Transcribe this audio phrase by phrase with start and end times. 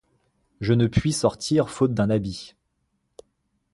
[0.61, 2.55] Je ne puis sortir faute d'un habit.